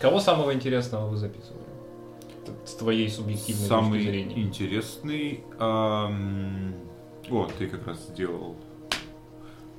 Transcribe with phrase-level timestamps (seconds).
[0.00, 1.64] Кого самого интересного вы записывали?
[2.64, 4.42] С твоей субъективной Самый точки зрения.
[4.42, 5.44] интересный...
[5.58, 6.74] ам,
[7.30, 8.56] О, ты как раз сделал.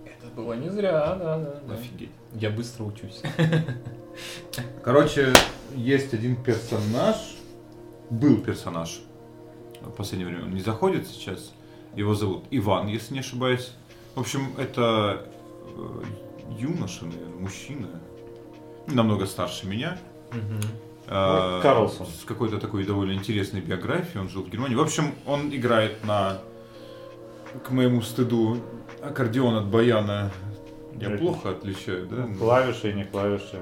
[0.05, 1.61] Это было не зря, да, да.
[1.67, 1.73] да.
[1.75, 2.11] Офигеть.
[2.33, 3.21] Я быстро учусь.
[4.83, 5.33] Короче,
[5.75, 7.35] есть один персонаж.
[8.09, 9.01] Был персонаж.
[9.81, 11.53] В последнее время он не заходит сейчас.
[11.95, 13.73] Его зовут Иван, если не ошибаюсь.
[14.15, 15.25] В общем, это
[15.75, 16.03] э,
[16.57, 17.87] юноша, наверное, мужчина.
[18.87, 19.97] Намного старше меня.
[20.31, 20.59] Мгм.
[21.07, 22.07] Э, Ну, Карлсон.
[22.07, 24.19] С какой-то такой довольно интересной биографией.
[24.21, 24.75] Он жил в Германии.
[24.75, 26.39] В общем, он играет на,
[27.65, 28.57] к моему стыду,
[29.01, 30.31] аккордеон от баяна.
[30.99, 32.27] Я плохо отличаю, да?
[32.39, 33.61] Клавиши и не клавиши.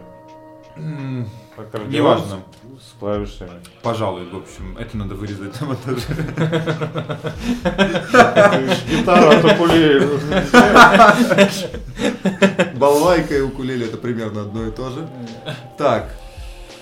[0.77, 2.41] М, Аккордеон Неважно.
[2.79, 3.61] С, с клавишами.
[3.81, 6.01] Пожалуй, в общем, это надо вырезать на монтаже.
[8.89, 10.09] Гитара от укулеле.
[12.75, 15.07] Балалайка и укулеле это примерно одно и то же.
[15.77, 16.13] Так.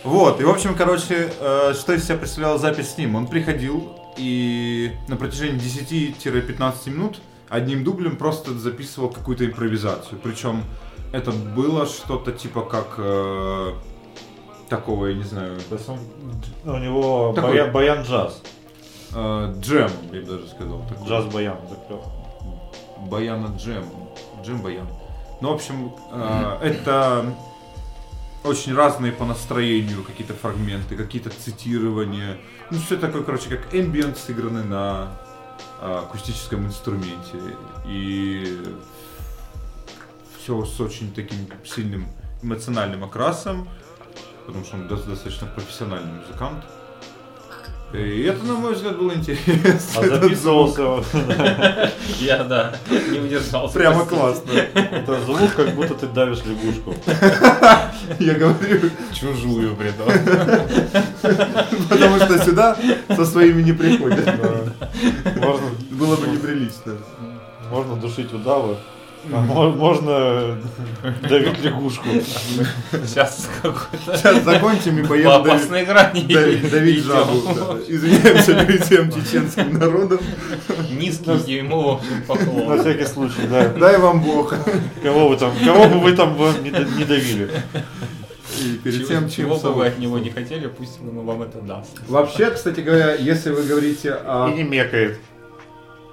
[0.03, 3.16] Вот, и в общем, короче, э, что из себя представляла запись с ним?
[3.16, 10.19] Он приходил и на протяжении 10-15 минут одним дублем просто записывал какую-то импровизацию.
[10.22, 10.63] Причем
[11.14, 13.73] это было что-то типа как э,
[14.67, 16.00] такого, я не знаю, То есть он-
[16.66, 17.52] у него Такой.
[17.52, 18.42] баян, баян джаз.
[19.14, 20.81] э, джем, я бы даже сказал.
[20.89, 21.08] такой.
[21.08, 21.58] Джаз баян.
[21.69, 22.00] такой.
[23.09, 23.84] Баяна Джем.
[24.44, 24.88] Джем Баян.
[25.41, 27.25] Ну, в общем, э, это
[28.44, 32.38] очень разные по настроению какие-то фрагменты, какие-то цитирования.
[32.72, 35.11] Ну, все такое, короче, как ambient сыграны на
[35.81, 37.38] э, акустическом инструменте.
[37.86, 38.58] И
[40.44, 42.05] все с очень таким сильным
[42.41, 43.69] эмоциональным окрасом,
[44.45, 46.66] потому что он до- достаточно профессиональный музыкант.
[47.94, 49.53] И это, на мой взгляд, было интересно.
[49.97, 51.03] А записывался
[52.19, 53.73] Я, да, не удержался.
[53.77, 54.52] Прямо классно.
[54.52, 56.95] это звук, как будто ты давишь лягушку.
[58.19, 60.07] Я говорю, Чужую, при том.
[61.89, 62.75] потому что сюда
[63.16, 64.25] со своими не приходят.
[65.38, 66.97] Можно, Было бы неприлично.
[67.69, 68.75] можно душить удавы.
[69.31, 70.57] А мо- можно
[71.29, 72.06] давить лягушку.
[72.91, 76.22] Сейчас какой-то Сейчас закончим и по поедем давить, опасной грани.
[76.23, 77.06] давить- давить идем.
[77.07, 77.41] жабу.
[77.56, 77.78] Да.
[77.88, 80.19] Извиняемся перед всем чеченским народом.
[80.91, 82.79] Низкий ему, общем, На поклон.
[82.81, 83.69] всякий случай, да.
[83.69, 84.53] Дай вам Бог.
[85.01, 87.50] Кого вы там, кого бы вы там не, да- не давили?
[88.62, 91.41] И перед Чего, тем, чего чем бы вы от него не хотели, пусть он вам
[91.41, 91.89] это даст.
[92.07, 95.19] Вообще, кстати говоря, если вы говорите И о, не мекает.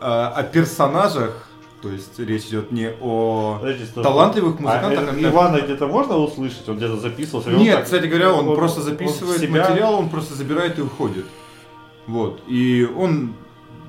[0.00, 1.46] о, о персонажах,
[1.82, 6.16] то есть речь идет не о Подожди, талантливых музыкантах, А, а э, Ивана где-то можно
[6.16, 6.68] услышать?
[6.68, 7.50] Он где-то записывался?
[7.50, 10.78] он Нет, так- кстати говоря, он, он- просто он записывает себя- материал, он просто забирает
[10.78, 11.24] и уходит.
[12.06, 12.42] Вот.
[12.48, 13.34] И он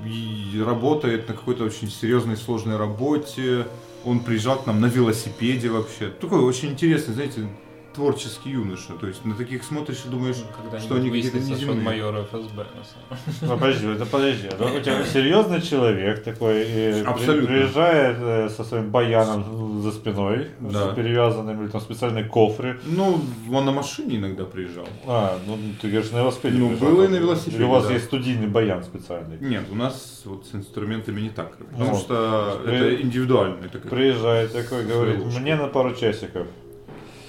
[0.06, 3.68] и работает на какой-то очень серьезной, сложной работе.
[4.04, 6.08] Он приезжал к нам на велосипеде вообще.
[6.10, 7.48] Такой очень интересный, знаете,
[7.94, 8.94] творческий юноша.
[9.00, 11.82] То есть на таких смотришь и думаешь, Когда что они какие-то неземные.
[11.82, 12.64] майор ФСБ.
[12.64, 13.22] на самом деле.
[13.42, 14.50] Ну, подожди, это подожди.
[14.58, 17.48] Да, У тебя серьезный человек такой, и Абсолютно.
[17.48, 20.92] приезжает э, со своим баяном за спиной, Да.
[20.92, 22.80] с перевязанным, или там специальные кофры.
[22.86, 23.20] Ну,
[23.52, 24.88] он на машине иногда приезжал.
[25.08, 26.58] А, ну ты говоришь, на велосипеде.
[26.58, 26.90] Ну, приезжал.
[26.90, 27.94] было и на велосипеде, Или у вас да.
[27.94, 29.38] есть студийный баян специальный.
[29.40, 31.58] Нет, у нас вот с инструментами не так.
[31.58, 33.66] Потому Ну, что при- это индивидуально.
[33.66, 36.48] Это как- Приезжает такой, говорит, мне на пару часиков.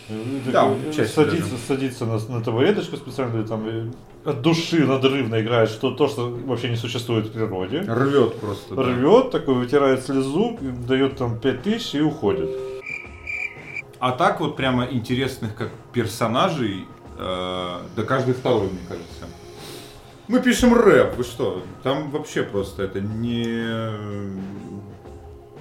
[0.09, 1.57] И Да, садится, даже.
[1.67, 3.93] садится на, на табуреточку специально, там
[4.25, 7.81] от души надрывно играет, что то, что вообще не существует в природе.
[7.81, 8.75] Рвет просто.
[8.75, 8.83] да.
[8.83, 12.51] Рвет, такой вытирает слезу, дает там 5000 и уходит.
[13.99, 16.87] А так вот прямо интересных как персонажей,
[17.19, 19.27] э, да каждый второй, мне кажется.
[20.29, 21.63] Мы пишем рэп, вы что?
[21.83, 23.65] Там вообще просто это не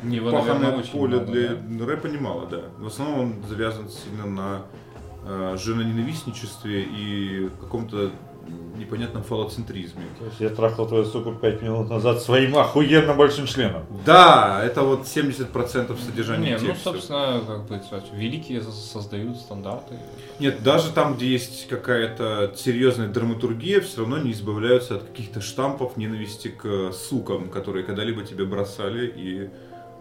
[0.04, 1.86] Его, паханное наверное, поле много, для да.
[1.86, 2.62] рэпа немало, да.
[2.78, 4.62] В основном он завязан сильно на
[5.26, 8.12] э, женоненавистничестве и каком-то
[8.78, 10.04] непонятном фалоцентризме.
[10.18, 13.84] То есть я трахал твою суку 5 минут назад своим охуенно большим членом.
[14.06, 19.96] Да, это вот 70% содержания Не, ну, собственно, как бы сказать, великие со- создают стандарты.
[20.40, 25.97] Нет, даже там, где есть какая-то серьезная драматургия, все равно не избавляются от каких-то штампов
[25.97, 29.50] ненависти к сукам, которые когда-либо тебе бросали и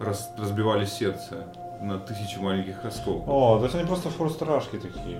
[0.03, 1.45] рас- разбивали сердце
[1.81, 3.27] на тысячи маленьких осколков.
[3.27, 5.19] О, то есть они просто форстрашки такие.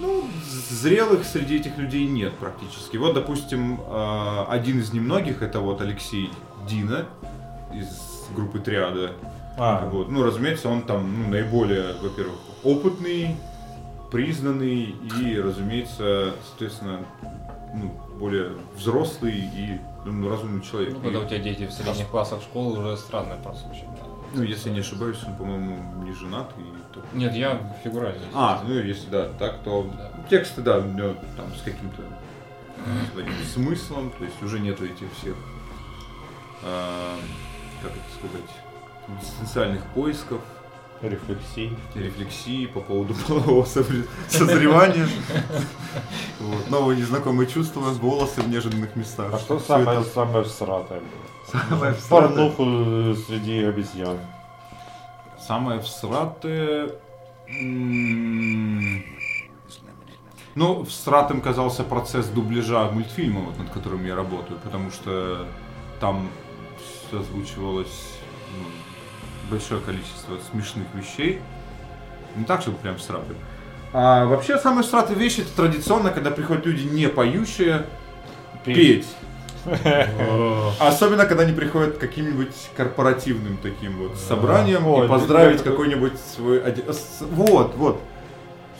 [0.00, 0.24] Ну,
[0.70, 2.96] зрелых среди этих людей нет практически.
[2.96, 6.30] Вот, допустим, э, один из немногих, это вот Алексей
[6.68, 7.06] Дина
[7.74, 9.12] из группы Триада.
[9.58, 10.08] А, Вот.
[10.08, 13.36] Ну, разумеется, он там ну, наиболее, во-первых, опытный,
[14.10, 17.00] признанный и, разумеется, соответственно,
[17.74, 20.94] ну, более взрослый и ну, разумный человек.
[20.94, 23.84] Ну, когда И- у тебя дети в средних классах школы, уже странно прослушать.
[24.00, 24.07] Да.
[24.34, 26.52] Ну, если не ошибаюсь, он, по-моему, не женат.
[26.58, 26.62] И
[26.94, 28.20] то- Нет, я фигурально.
[28.34, 30.12] А, ну если да, так, то Да.
[30.28, 32.02] тексты, да, у него там с каким-то
[33.52, 35.34] смыслом, то есть уже нету этих всех,
[36.64, 37.16] а,
[37.82, 38.50] как это сказать,
[39.20, 40.40] экзистенциальных поисков,
[41.00, 41.76] Рефлексий.
[41.94, 45.08] рефлексии по поводу полового созре- созревания.
[46.40, 49.32] Вот, Новые незнакомые чувства, волосы в неожиданных местах.
[49.32, 51.08] А что самое, самое всратое было?
[51.50, 51.94] Самое?
[52.08, 54.18] Порнуху э, среди обезьян.
[55.40, 56.90] Самое всратое...
[60.54, 65.46] Ну, всратым казался процесс дубляжа мультфильма, вот, над которым я работаю, потому что
[66.00, 66.28] там
[67.12, 68.18] озвучивалось
[68.56, 68.64] ну,
[69.50, 71.40] большое количество смешных вещей.
[72.36, 73.36] Не так, чтобы прям всратым.
[73.92, 77.86] А вообще, самые всратые вещи это традиционно, когда приходят люди не поющие,
[78.64, 79.06] петь.
[80.80, 86.62] Особенно, когда они приходят к каким-нибудь корпоративным таким вот собранием и поздравить какой-нибудь свой...
[87.20, 88.00] Вот, вот.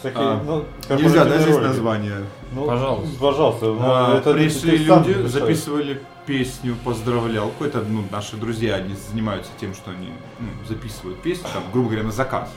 [0.00, 0.64] Всякие, А, ну,
[0.96, 2.24] Нельзя, да, здесь название.
[2.52, 3.18] Ну, Пожалуйста.
[3.18, 3.66] Пожалуйста.
[3.66, 7.48] ну, А, это пришли люди, записывали песню, поздравлял.
[7.48, 10.10] Какой-то, ну, наши друзья, они занимаются тем, что они
[10.68, 12.48] записывают песни, там, грубо говоря, на заказ.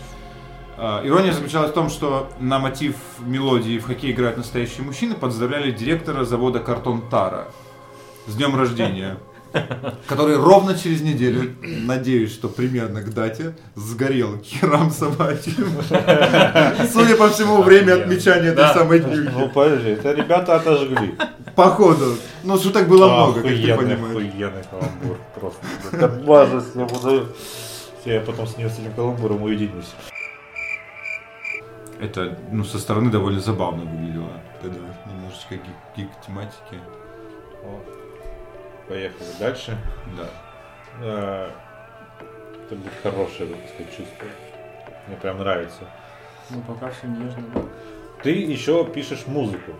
[0.78, 5.72] А, Ирония заключалась в том, что на мотив мелодии в хоккей играют настоящие мужчины, поздравляли
[5.72, 7.48] директора завода Картон Тара
[8.28, 9.18] с днем рождения.
[10.08, 15.68] Который ровно через неделю, надеюсь, что примерно к дате, сгорел керам собачьим.
[16.90, 19.52] Судя по всему, время отмечания этой самой Ну, днюхи.
[19.54, 21.16] подожди, это ребята отожгли.
[21.54, 22.16] Походу.
[22.44, 24.16] Ну, шуток было много, как ты понимаешь.
[24.16, 25.18] охуенный каламбур.
[25.38, 25.60] Просто.
[25.92, 27.28] Как бажность, я буду...
[28.06, 29.92] Я потом с ним с этим каламбуром уединюсь.
[32.00, 34.32] Это, ну, со стороны довольно забавно выглядело.
[34.62, 34.78] Когда
[35.08, 36.80] немножечко гик, гик тематики.
[37.64, 38.01] Вот.
[38.88, 39.78] Поехали дальше.
[40.18, 40.30] Да.
[41.02, 41.50] Э,
[42.66, 44.28] Это будет хорошее, так сказать, чувство.
[45.08, 45.82] Мне прям нравится.
[46.50, 47.44] Ну, пока все нежно.
[47.54, 47.62] да.
[48.24, 49.72] Ты еще пишешь музыку.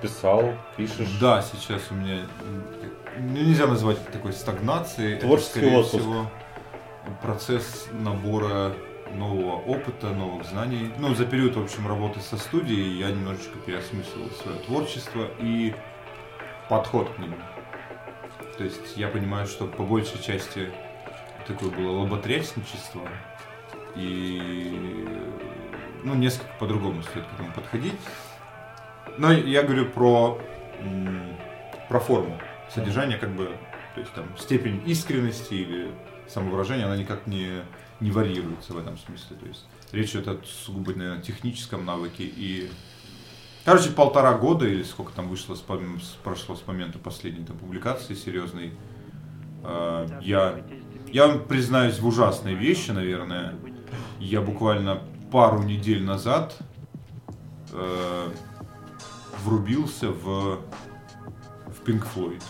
[0.00, 1.08] Писал, пишешь.
[1.20, 2.20] Да, сейчас у меня
[3.18, 5.14] ну, нельзя назвать это такой стагнацией.
[5.14, 5.94] Это, Творческий скорее отпуск.
[6.02, 6.30] всего,
[7.22, 8.72] процесс набора
[9.14, 10.92] нового опыта, новых знаний.
[10.98, 15.74] Ну, за период, в общем, работы со студией я немножечко переосмыслил свое творчество и
[16.68, 17.36] подход к нему.
[18.56, 20.70] То есть я понимаю, что по большей части
[21.46, 23.08] такое было лоботрясничество.
[23.96, 25.06] И
[26.04, 27.94] ну, несколько по-другому стоит к этому подходить.
[29.18, 30.40] Но я говорю про,
[31.88, 32.40] про форму.
[32.72, 33.56] Содержание как бы,
[33.94, 35.90] то есть там степень искренности или
[36.28, 37.62] самовыражения, она никак не,
[38.00, 39.36] не варьируется в этом смысле.
[39.36, 42.70] То есть речь идет о сугубо, наверное, техническом навыке и
[43.64, 48.14] Короче, полтора года или сколько там вышло, с, с- прошло с момента последней там, публикации
[48.14, 48.72] серьезной.
[49.64, 50.60] э, я,
[51.10, 53.54] я вам признаюсь в ужасной вещи, наверное.
[54.20, 55.00] Я буквально
[55.32, 56.56] пару недель назад
[57.72, 58.28] э,
[59.42, 60.58] врубился в,
[61.66, 62.42] в Pink Floyd.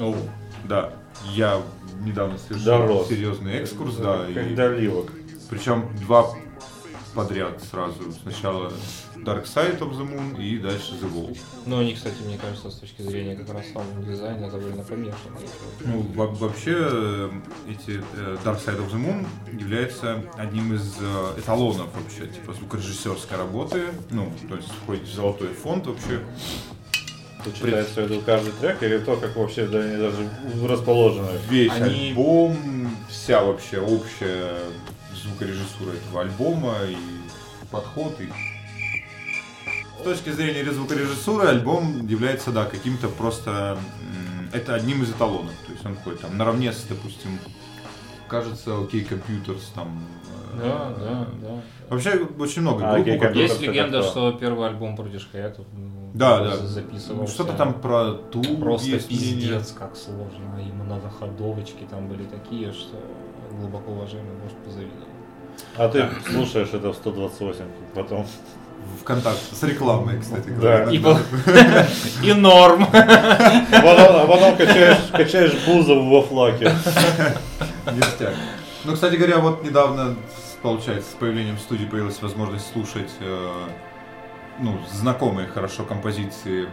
[0.00, 0.16] Оу.
[0.64, 0.94] Да,
[1.32, 1.60] я
[2.00, 3.08] недавно совершил Дорос.
[3.08, 5.12] серьезный экскурс, да, и- Как доливок.
[5.48, 6.26] причем два
[7.14, 7.94] подряд сразу.
[8.22, 8.72] Сначала
[9.16, 11.36] Dark Side of the Moon и дальше The Wall.
[11.66, 15.38] Ну, они, кстати, мне кажется, с точки зрения как раз саунд-дизайна довольно помешаны.
[15.80, 17.30] Ну, во- вообще, э,
[17.68, 19.26] эти э, Dark Side of the Moon
[19.58, 23.84] является одним из э, эталонов вообще, типа, звукорежиссерской работы.
[24.10, 26.20] Ну, то есть входит в золотой фонд вообще.
[27.44, 30.28] Тут читается в виду каждый трек или то, как вообще да, они даже
[30.66, 31.28] расположены.
[31.50, 32.56] Весь Они- альбом,
[33.10, 34.56] вся вообще общая
[35.22, 36.96] звукорежиссура этого альбома и
[37.74, 38.20] подход.
[38.20, 38.28] И...
[40.00, 43.76] С точки зрения звукорежиссуры альбом является, да, каким-то просто...
[44.52, 45.52] Это одним из эталонов.
[45.66, 47.38] То есть он входит там наравне с, допустим,
[48.28, 50.00] кажется, OK Computers там...
[50.54, 51.62] э, Да, да, да.
[51.88, 55.66] Вообще очень много А, групп, у OK которых- Есть легенда, что первый альбом Брудиш Хаятов
[56.14, 56.56] Да, да.
[56.58, 57.34] записывался.
[57.34, 60.60] Что-то там про ту Просто есть пиздец, как сложно.
[60.60, 62.96] И многоходовочки там были такие, что
[63.50, 65.08] глубоко уважаемый может позавидовать.
[65.76, 68.26] А ты слушаешь это в 128, потом
[69.02, 69.54] ВКонтакте.
[69.54, 70.84] С рекламой, кстати Да.
[70.84, 70.90] говоря.
[70.90, 71.20] И, иногда.
[72.20, 72.86] по- и норм.
[72.92, 76.72] А потом, а потом качаешь, качаешь Бузову во флаке.
[77.92, 78.34] Ништяк.
[78.84, 80.14] Ну, кстати говоря, вот недавно,
[80.62, 83.66] получается, с появлением студии появилась возможность слушать э,
[84.60, 86.68] ну, знакомые хорошо композиции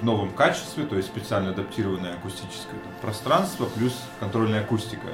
[0.00, 5.06] в новом качестве, то есть специально адаптированное акустическое там, пространство, плюс контрольная акустика.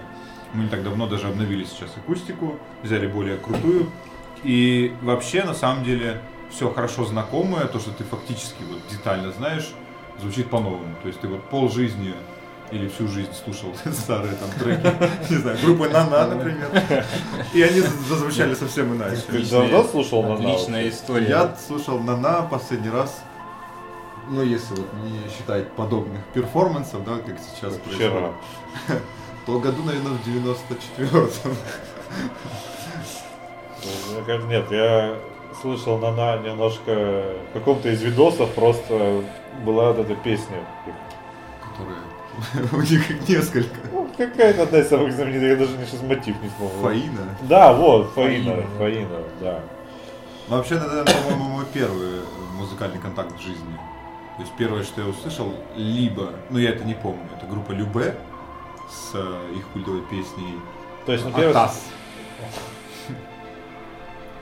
[0.55, 3.90] Мы не так давно даже обновили сейчас акустику, взяли более крутую.
[4.45, 9.71] И вообще, на самом деле, все хорошо знакомое, то, что ты фактически вот детально знаешь,
[10.21, 10.95] звучит по-новому.
[11.02, 12.14] То есть ты вот пол жизни
[12.71, 17.05] или всю жизнь слушал старые там треки, не знаю, группы Нана, например.
[17.55, 19.23] И они зазвучали совсем иначе.
[19.28, 20.35] Ты давно слушал Нана?
[20.35, 21.28] Отличная история.
[21.28, 23.23] Я слушал Нана последний раз,
[24.31, 28.33] ну если вот не считать подобных перформансов, да, как сейчас Вчера.
[29.49, 31.57] то году, наверное, в 94-м.
[34.12, 35.14] Мне кажется, Нет, я
[35.62, 39.23] слышал Нана немножко в каком-то из видосов просто
[39.64, 40.59] была вот эта песня.
[41.62, 43.75] Которые у них их несколько.
[43.90, 46.83] Ну, какая-то одна из самых знаменитых, я даже сейчас мотив не смогу.
[46.83, 47.38] Фаина.
[47.40, 48.78] Да, вот, Фаина, Фаина, да.
[48.78, 49.61] Фаина, да.
[50.49, 52.21] Ну, вообще, это, по-моему, мой первый
[52.59, 53.75] музыкальный контакт в жизни.
[54.37, 58.14] То есть первое, что я услышал, либо, ну я это не помню, это группа Любе
[58.90, 60.54] с э, их культовой песней
[61.07, 61.50] То есть, ну, первый...
[61.50, 61.85] Атас.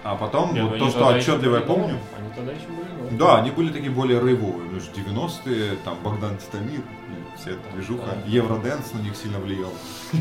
[0.04, 2.00] А потом, Нет, вот они то, что тогда еще отчетливо я были помню, новые.
[2.16, 3.18] Они тогда еще были новые.
[3.18, 7.60] да, они были такие более рейвовые, ну, же 90-е, там Богдан Титамир, и вся эта
[7.74, 8.16] движуха, Да.
[8.24, 9.72] Евроденс на них сильно влиял.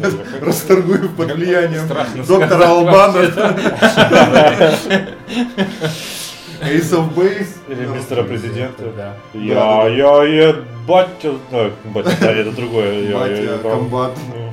[0.01, 3.19] Как- Расторгую под влиянием Страшно доктора сказать Албана,
[6.61, 7.49] Ace of Base.
[7.67, 8.83] Или мистера президента.
[8.91, 9.17] Да.
[9.33, 10.55] Я, я, я,
[10.87, 13.13] батя, ну, батя, да, это другое.
[13.13, 14.17] Батя, комбат.
[14.33, 14.51] Ну,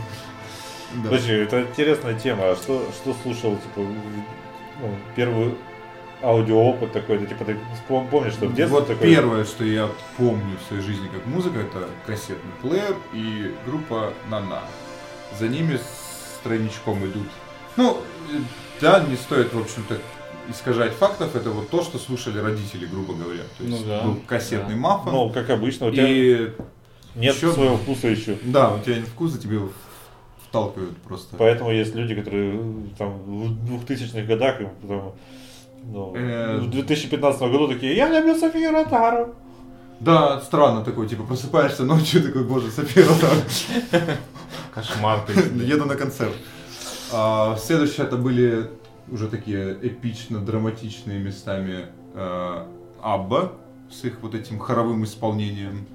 [0.95, 1.09] Да.
[1.11, 2.51] Подожди, это интересная тема.
[2.51, 3.81] А что, что слушал, типа,
[4.81, 5.55] ну, первый
[6.23, 7.57] аудиоопыт такой, это типа ты
[7.89, 9.09] пом- помнишь, что в детстве Вот такой.
[9.09, 14.61] первое, что я помню в своей жизни как музыка, это кассетный плеер и группа Нана.
[15.39, 17.27] За ними с тройничком идут.
[17.77, 17.99] Ну,
[18.31, 18.37] э,
[18.81, 19.97] да, не стоит, в общем-то,
[20.51, 21.35] искажать фактов.
[21.37, 23.43] Это вот то, что слушали родители, грубо говоря.
[23.59, 24.81] То есть Ну да, был кассетный да.
[24.81, 25.13] мафон.
[25.13, 26.51] Ну, как обычно, у тебя и
[27.15, 28.39] нет еще- своего вкуса еще.
[28.43, 29.61] да, у тебя нет вкуса, тебе
[30.49, 31.37] вталкивают просто.
[31.37, 32.61] Поэтому есть люди, которые
[32.99, 35.15] там в 2000-х годах, им потом,
[35.85, 39.35] ну, Э, в 2015 году такие, я люблю Софию Ротару.
[40.01, 43.37] Да, странно такой, типа просыпаешься ночью, такой, боже, София Ротару.
[44.75, 45.21] Кошмар.
[45.27, 45.33] ты.
[45.65, 46.35] Еду на концерт.
[47.13, 48.71] А, следующее это были
[49.13, 52.67] уже такие эпично-драматичные местами э,
[53.03, 53.53] Абба
[53.91, 55.87] с их вот этим хоровым исполнением.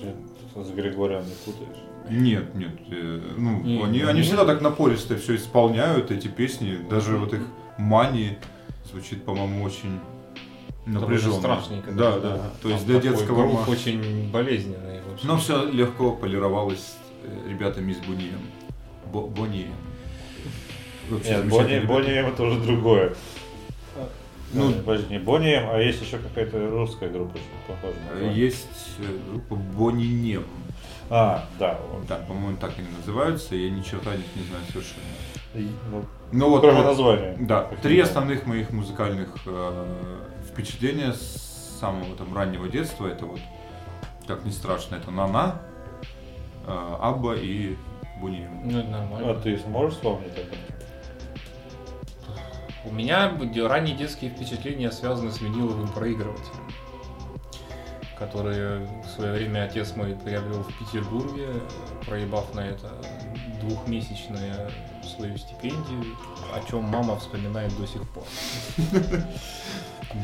[0.00, 1.82] Ты С Григорием не путаешь.
[2.10, 2.72] Нет, нет.
[2.90, 4.24] э, ну, Не, они, не, они не.
[4.24, 6.78] всегда так напористо все исполняют, эти песни.
[6.88, 7.42] Даже вот их
[7.76, 8.38] мани
[8.90, 10.00] звучит, по-моему, очень
[10.86, 11.34] напряженно.
[11.34, 11.92] страшненько.
[11.92, 12.50] Да, даже, да.
[12.62, 15.00] То есть для детского грув ма- очень болезненный.
[15.24, 18.40] Но все легко полировалось э, ребятами из Бунием.
[19.12, 19.72] Бо- Бонием.
[21.10, 22.26] Вообще Нет, замечательные Бонни, ребята.
[22.26, 23.14] Бонни это уже другое.
[24.54, 28.38] Ну, Ну, подожди, не Бонни, а есть еще какая-то русская группа, похожа на Бонни.
[28.38, 30.44] Есть э, группа Бонинем.
[31.10, 31.78] А, да.
[31.90, 32.06] вот.
[32.06, 35.02] Да, по-моему, так они называются, я ни черта о них не знаю совершенно.
[35.54, 37.36] И, ну, Ну вот, кроме вот, названия.
[37.40, 39.86] Да, три не основных моих музыкальных э,
[40.50, 43.40] впечатления с самого там раннего детства, это вот,
[44.26, 45.60] как ни страшно, это Нана,
[46.66, 47.76] э, Абба и
[48.20, 48.62] Бунием.
[48.64, 49.34] Ну, это А нормально.
[49.40, 50.56] ты сможешь вспомнить это?
[52.84, 56.72] У меня ранние детские впечатления связаны с виниловым проигрывателем,
[58.16, 61.48] который в свое время отец мой приобрел в Петербурге,
[62.06, 62.92] проебав на это
[63.60, 64.70] двухмесячную
[65.02, 66.16] свою стипендию,
[66.54, 68.24] о чем мама вспоминает до сих пор.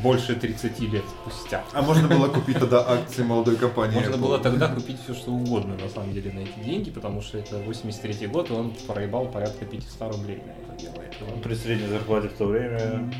[0.02, 1.64] Больше 30 лет спустя.
[1.72, 3.94] А можно было купить тогда акции молодой компании?
[3.94, 4.20] Можно Apple?
[4.20, 7.58] было тогда купить все, что угодно, на самом деле, на эти деньги, потому что это
[7.58, 10.94] 83 год, и он проебал порядка 500 рублей на это дело.
[11.34, 13.12] Он При средней зарплате в то время...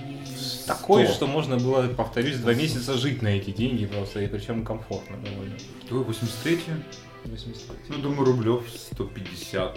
[0.67, 1.15] Такое, 100.
[1.15, 5.57] что можно было, повторюсь, два месяца жить на эти деньги просто, и причем комфортно довольно.
[5.89, 6.59] Твой 83
[7.25, 7.77] 83.
[7.89, 9.73] Ну, думаю, рублев 150-200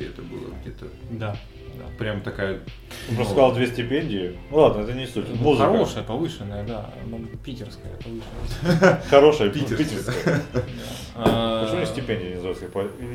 [0.00, 0.86] это было где-то.
[1.10, 1.36] Да.
[1.98, 2.60] Прям такая...
[3.08, 4.38] Ты просто сказал две стипендии.
[4.50, 5.28] Ну ладно, это не суть.
[5.28, 5.66] Ну, Музыка.
[5.70, 6.90] Хорошая, повышенная, да.
[7.06, 9.02] Ну, Питерская, повышенная.
[9.10, 9.78] Хорошая, Питерская.
[9.78, 10.42] питерская.
[11.18, 12.66] А, Почему не стипендия не называется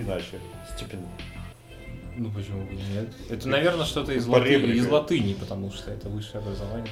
[0.01, 0.39] иначе?
[0.75, 1.07] Стипендия.
[2.17, 3.13] Ну почему бы нет?
[3.29, 6.89] Это, наверное, что-то из, латы- из латыни, потому что это высшее образование.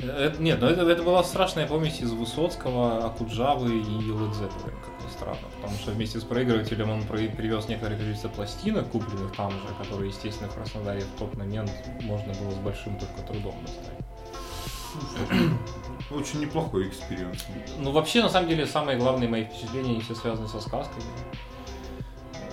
[0.00, 4.10] Это- нет, но это, это была страшная помесь из Высоцкого, Акуджавы и ни
[5.12, 5.48] странно.
[5.56, 10.50] Потому что вместе с проигрывателем он привез некоторое количество пластинок, купленных там же, которые, естественно,
[10.50, 14.02] в Краснодаре в тот момент можно было с большим только трудом достать.
[16.10, 17.46] Очень неплохой experience.
[17.78, 21.04] Ну, вообще, на самом деле, самые главные мои впечатления, они все связаны со сказками.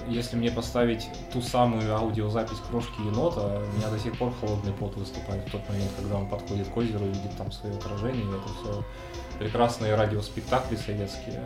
[0.09, 4.95] Если мне поставить ту самую аудиозапись крошки енота, у меня до сих пор холодный пот
[4.97, 8.25] выступает в тот момент, когда он подходит к озеру и видит там свое отражение.
[8.29, 8.83] Это все
[9.37, 11.41] прекрасные радиоспектакли советские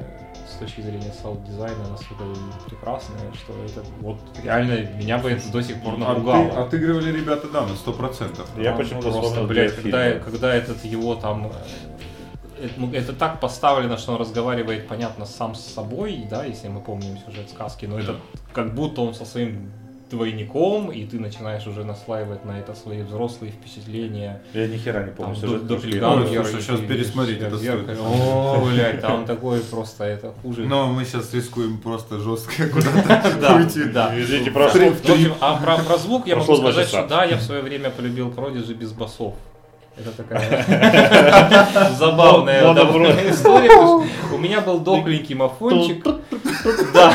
[0.50, 2.24] с точки зрения саунд-дизайна настолько
[2.68, 6.44] прекрасные, что это вот реально меня бы это до сих пор напугало.
[6.46, 8.62] Отты- Отыгрывали ребята, да, на 100%.
[8.62, 11.52] Я почему-то просто, вспомнил блядь, когда, когда этот его там
[12.64, 16.82] это, ну, это так поставлено, что он разговаривает, понятно, сам с собой, да, если мы
[16.82, 18.16] помним сюжет сказки, но это
[18.54, 19.72] как будто он со своим
[20.10, 24.44] двойником, и ты начинаешь уже наслаивать на это свои взрослые впечатления.
[24.54, 27.98] Я ни хера не помню Там сюжет до- Ой, слушай, ты пересмотреть это стоит.
[28.00, 30.66] О, блядь, там такое просто, это хуже.
[30.66, 33.86] Но мы сейчас рискуем просто жестко куда-то Да, уйти.
[33.86, 34.14] да.
[34.20, 34.82] Извините, В прошло.
[34.88, 38.76] общем, а про, звук я могу сказать, что да, я в свое время полюбил Продиджи
[38.76, 39.34] без басов.
[39.96, 42.62] Это такая забавная
[43.30, 43.70] история.
[44.34, 46.04] У меня был дохленький мафончик.
[46.94, 47.14] Да,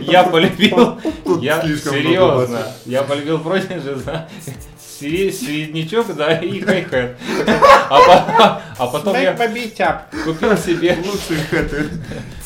[0.00, 0.98] я полюбил,
[1.40, 4.28] я серьезно, я полюбил Продиджи за
[5.00, 7.16] сре- среднячок, да, и хай-хэт.
[7.90, 9.32] А, а потом я
[10.24, 11.88] купил себе Лучшие хэты.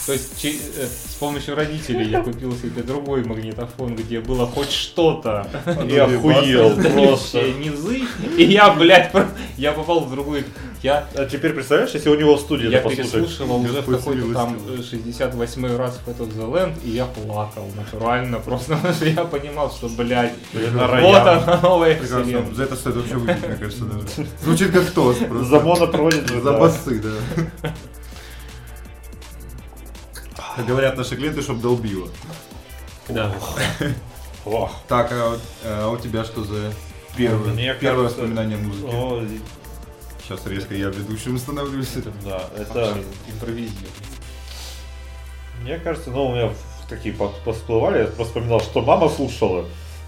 [0.07, 4.71] То есть че- э, с помощью родителей я купил себе другой магнитофон, где было хоть
[4.71, 5.47] что-то.
[5.89, 7.43] Я охуел просто.
[7.53, 8.03] Низы.
[8.37, 9.13] И я, блядь,
[9.57, 10.45] я попал в другую.
[10.83, 14.53] Я, А теперь представляешь, если у него в студии я переслушивал уже в какой-то там
[14.55, 14.79] милостивый.
[14.79, 19.25] э, 68 раз в этот The Land, и я плакал натурально просто, потому что я
[19.25, 22.55] понимал, что, блядь, вот она новая вселенная.
[22.55, 24.29] За это стоит вообще выпить, мне кажется, даже.
[24.45, 25.47] Звучит как тост просто.
[25.47, 27.71] За моно проводит За басы, да.
[30.57, 32.09] Как говорят наши клиенты, чтоб долбило.
[33.09, 33.33] Да.
[34.47, 34.73] Ох.
[34.89, 36.73] Так, а, а у тебя что за
[37.17, 38.91] первое, Мне первое кажется, воспоминание музыки?
[38.91, 39.23] О,
[40.23, 41.93] Сейчас резко я ведущим становлюсь.
[42.25, 42.97] да, это...
[43.33, 43.93] Импровизируем.
[45.63, 46.53] Мне кажется, ну, у меня
[46.89, 49.67] такие по- всплывали, я просто вспоминал, что мама слушала.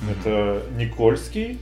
[0.08, 1.58] Это Никольский,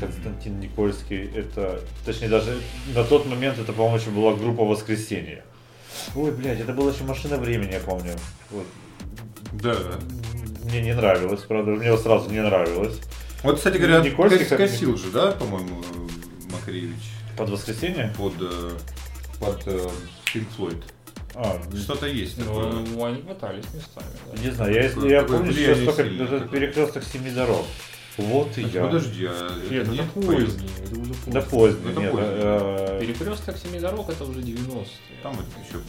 [0.00, 2.60] Константин Никольский, это, точнее, даже
[2.94, 5.44] на тот момент это, по-моему, еще была группа «Воскресенье».
[6.14, 8.12] Ой, блядь, это была еще «Машина времени», я помню.
[8.50, 8.66] Вот.
[9.52, 9.76] Да.
[10.64, 12.98] Мне не нравилось, правда, мне сразу не нравилось.
[13.42, 15.82] Вот, кстати говоря, Никольский кос- как- косил же, да, по-моему,
[16.50, 16.96] Макаревич
[17.36, 18.12] Под «Воскресенье»?
[18.18, 18.70] под, э,
[19.40, 19.88] под э,
[20.34, 20.82] Pink Floyd.
[21.34, 22.72] А, Что-то есть такое.
[22.72, 24.42] Ну, они пытались местами, да.
[24.42, 26.60] не знаю, я, я помню влияние сейчас только сильное этот такое.
[26.60, 27.64] перекресток семи дорог.
[28.18, 28.84] Вот и я.
[28.86, 31.50] Подожди, а это нет поздний, это уже Да поздний.
[31.50, 32.10] поздно, Это нет.
[32.10, 32.26] поздно.
[32.30, 34.86] э, Перекресток семи дорог это уже 90-е.
[35.22, 35.80] Там это еще...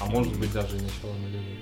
[0.00, 1.58] А может быть даже и начало нулевых.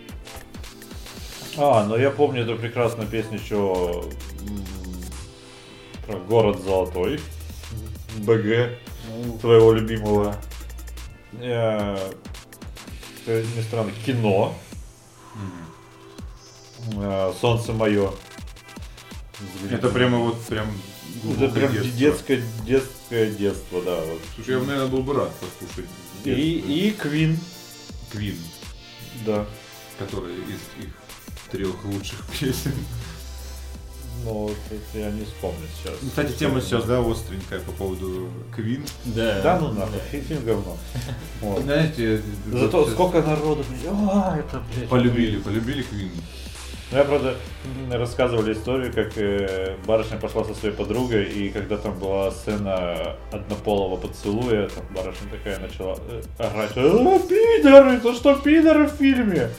[1.59, 4.05] А, ну я помню эту прекрасную песню еще
[4.49, 4.65] м,
[6.07, 7.21] про город золотой.
[8.19, 8.71] БГ,
[9.25, 10.35] Ну, твоего любимого.
[11.35, 11.97] Э,
[13.27, 14.55] Как ни странно, кино.
[16.97, 18.11] Э, Солнце мое.
[19.71, 20.69] Это прямо вот прям...
[21.39, 21.93] Это прям детство.
[21.99, 23.97] детское, детское детство, да.
[24.01, 24.21] Вот.
[24.35, 25.91] Слушай, я, бы, наверное, был бы рад послушать
[26.25, 27.39] И, и Квин,
[28.13, 28.37] Квин,
[29.27, 29.45] да.
[29.99, 30.91] который из их
[31.51, 32.73] трех лучших песен.
[34.25, 35.95] Но вот это я не вспомню сейчас.
[36.07, 38.85] Кстати, тема сейчас, да, остренькая по поводу Квин.
[39.07, 39.41] Да.
[39.41, 40.77] Да ну нахуй, фи- фильм говно.
[41.41, 41.63] Вот.
[41.63, 42.23] Знаете,
[42.53, 44.89] Зато вот сколько народу, блядь, а, это, блядь.
[44.91, 46.11] полюбили, полюбили Квин.
[46.93, 47.37] Ну, я, правда,
[47.93, 53.97] рассказывали историю, как э, барышня пошла со своей подругой, и когда там была сцена однополого
[53.97, 59.51] поцелуя, там барышня такая начала э, орать, а, пидоры, это что пидоры в фильме?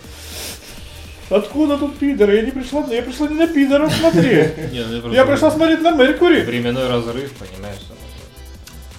[1.30, 2.36] Откуда тут пидоры?
[2.36, 4.52] Я не пришла, я пришла не на пидоров смотреть.
[5.04, 6.41] Ну, Я пришла смотреть на Меркури.
[6.41, 7.80] Временной разрыв, понимаешь?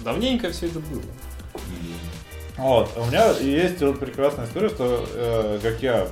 [0.03, 1.03] Давненько все это было.
[2.57, 6.07] Вот, у меня есть вот прекрасная история, что как я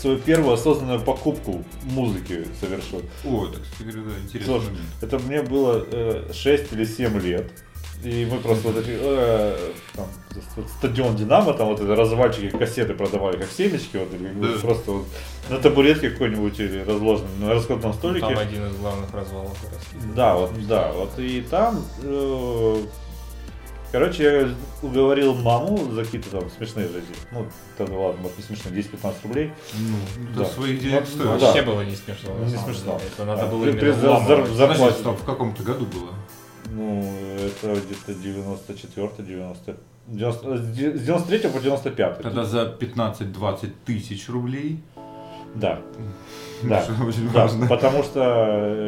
[0.00, 3.02] свою первую осознанную покупку музыки совершил.
[3.24, 4.80] О, это, кстати да, Слушай, момент.
[5.02, 7.50] это мне было э, 6 или 7 лет.
[8.04, 10.06] И мы просто вот эти, э, там,
[10.78, 14.58] стадион Динамо, там вот это развальчики кассеты продавали, как семечки, вот, или Да.
[14.60, 15.06] просто вот
[15.50, 18.20] на табуретке какой-нибудь или разложенной на раскладном столике.
[18.20, 19.58] Там один из главных развалов.
[20.14, 22.82] Да, вот, да, вот и там, э,
[23.92, 24.48] короче, я
[24.82, 27.00] уговорил маму за какие-то там смешные же,
[27.32, 27.46] ну,
[27.76, 29.52] тогда ладно, может не смешные, 10-15 рублей.
[29.78, 30.44] Ну, Да.
[30.44, 31.40] своих денег Ну, стоит.
[31.40, 31.46] да.
[31.46, 32.34] Вообще было не смешно.
[32.44, 32.98] Не смешно.
[32.98, 33.10] деле.
[33.14, 34.94] Это надо А, было при- именно при зар- зарплате.
[35.00, 36.10] стоп, в каком-то году было?
[36.70, 37.02] Ну,
[37.38, 44.80] это где-то 94 90 90 с 93 по 95 Тогда за 15-20 тысяч рублей.
[45.54, 45.80] Да.
[46.62, 46.84] Да.
[46.84, 46.94] Да,
[47.32, 47.68] важно.
[47.68, 48.20] потому что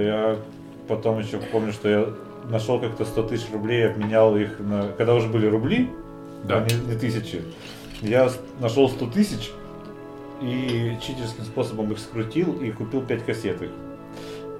[0.02, 0.36] я
[0.88, 2.06] потом еще помню, что я
[2.50, 4.88] нашел как-то 100 тысяч рублей, обменял их на...
[4.98, 5.88] Когда уже были рубли,
[6.44, 6.58] Да.
[6.58, 7.42] а не, не тысячи,
[8.02, 9.50] я нашел 100 тысяч
[10.42, 13.70] и читерским способом их скрутил и купил 5 кассет их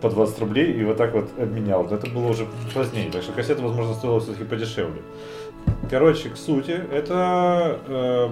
[0.01, 1.87] по 20 рублей и вот так вот обменял.
[1.87, 5.03] Это было уже позднее, так что кассета, возможно, стоила все-таки подешевле.
[5.91, 8.29] Короче, к сути, это э,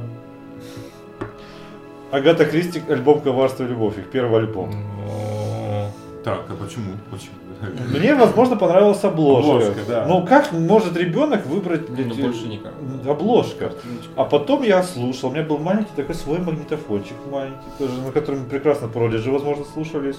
[2.10, 4.70] Агата Кристи альбом «Коварство и любовь», их первый альбом.
[4.70, 5.90] Ну,
[6.24, 6.92] Так, а почему?
[7.10, 7.34] Почему?
[7.96, 9.50] Мне, возможно, понравилась обложка.
[9.50, 10.06] Обложка, да.
[10.06, 12.72] Ну, как может ребенок выбрать блин, Ну, больше никак.
[13.06, 13.72] обложка?
[14.16, 18.44] А потом я слушал, у меня был маленький такой свой магнитофончик маленький, тоже, на котором
[18.44, 20.18] прекрасно Продиджи, возможно, слушались.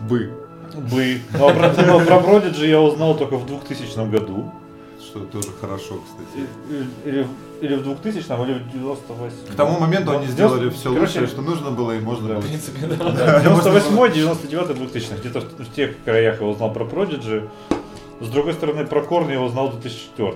[0.00, 0.32] Бы.
[0.74, 1.20] Бы.
[1.38, 4.52] Но про, но про Продиджи я узнал только в 2000 году.
[5.14, 6.48] Что тоже хорошо, кстати.
[7.04, 7.24] Или,
[7.60, 11.40] или в 2000 или в 98 К тому моменту они сделали все Короче, лучшее, что
[11.40, 12.34] нужно было, и можно да.
[12.34, 12.42] было.
[12.42, 12.96] В принципе, да.
[12.96, 17.48] Да, можно было- 98 99 2000 где-то в, в тех краях я узнал про Продиджи.
[18.20, 20.32] С другой стороны, про Korn я узнал в 2004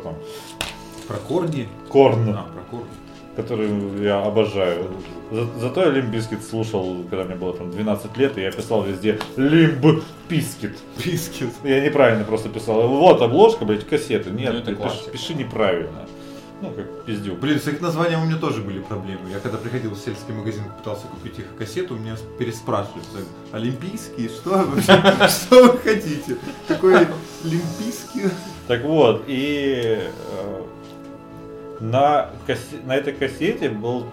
[1.08, 1.68] Про корни?
[1.88, 2.28] Korn.
[2.30, 2.86] А, про корни.
[3.34, 4.86] который я обожаю.
[5.30, 8.82] За- зато я Limp Bizkit слушал, когда мне было там 12 лет, и я писал
[8.82, 10.78] везде Limp Bizkit.
[11.04, 11.50] Bizkit.
[11.64, 12.88] Я неправильно просто писал.
[12.88, 14.30] Вот обложка, блядь, кассеты.
[14.30, 15.10] Нет, Ну, это ты пиш- классика.
[15.10, 16.06] пиши неправильно.
[16.60, 17.38] Ну, как пиздюк.
[17.38, 19.30] Блин, с их названием у меня тоже были проблемы.
[19.30, 23.04] Я когда приходил в сельский магазин, пытался купить их кассету, меня переспрашивают.
[23.12, 24.28] так, Олимпийские?
[24.28, 26.36] Что вы хотите?
[26.66, 27.06] Какой
[27.44, 28.30] олимпийский?
[28.66, 30.62] Так вот, и э,
[31.80, 34.06] на, кассе- на этой кассете был,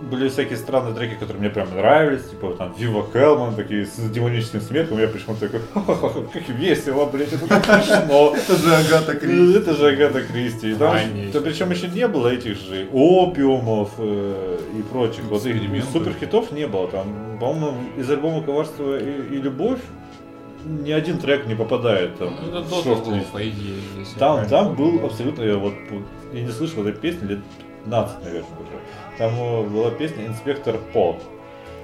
[0.00, 4.60] были всякие странные треки, которые мне прям нравились, типа там Вива Хелман, такие с демоническим
[4.60, 8.34] смехом, я почему-то такой, «Ха-ха-ха, как весело, блядь, это так смешно.
[8.36, 9.58] Это же Агата Кристи.
[9.58, 10.70] Это же Агата Кристи.
[10.72, 10.98] И да,
[11.40, 15.24] причем еще не было этих же опиумов э, и прочих.
[15.24, 15.90] Вот их Экспериментов.
[15.92, 16.88] суперхитов не было.
[16.88, 19.80] Там, по-моему, из альбома Коварство и, и любовь
[20.64, 22.36] ни один трек не попадает там.
[22.42, 23.80] Ну, это до того, по идее.
[24.18, 25.74] Там, там был абсолютно, я вот
[26.32, 27.38] я не слышал этой песни лет
[27.86, 29.18] 15, наверное, уже.
[29.18, 31.16] Там э, была песня Инспектор По.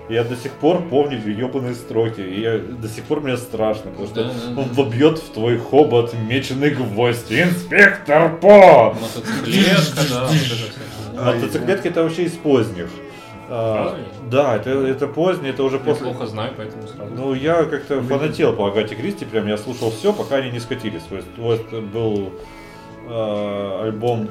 [0.08, 2.20] Я до сих пор помню ее ебаные строки.
[2.20, 5.58] И я, до сих пор мне страшно, потому что Да, да, он вобьет в твой
[5.58, 7.30] хобот меченый гвоздь.
[7.32, 8.94] Инспектор По!
[9.00, 10.26] Мотоциклетка, да.
[10.26, 11.18] вот это всё.
[11.18, 12.88] А, Мотоциклетка это вообще из поздних.
[13.48, 13.96] А,
[14.30, 16.06] да, это, это позднее, это уже Я после.
[16.06, 17.12] плохо знаю, поэтому сразу.
[17.14, 21.02] Ну, я как-то фанател по Агате Кристи, прям я слушал все, пока они не скатились.
[21.02, 22.32] То есть, вот был
[23.08, 24.28] э, альбом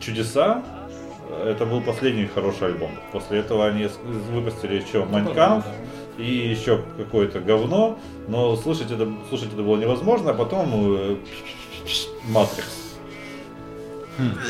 [0.00, 0.62] Чудеса,
[1.44, 2.90] это был последний хороший альбом.
[3.12, 3.88] После этого они
[4.32, 5.64] выпустили еще Майнкамп
[6.18, 11.16] и еще какое-то говно, но слушать это, слушать это было невозможно, а потом э,
[12.28, 12.96] Матрикс.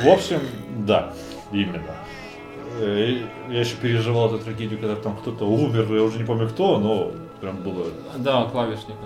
[0.02, 0.40] В общем,
[0.86, 1.12] да,
[1.52, 1.94] именно.
[2.80, 6.78] Э, Я еще переживал эту трагедию, когда там кто-то умер, я уже не помню кто,
[6.78, 7.86] но прям было.
[8.16, 8.96] Да, клавишник.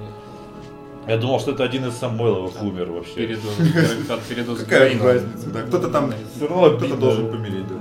[1.06, 3.14] Я думал, что это один из Самойловых умер вообще.
[3.14, 3.52] Передоз,
[4.08, 5.50] от передоза Какая разница?
[5.50, 7.74] Да, кто-то там, Всё равно кто-то должен помереть, да.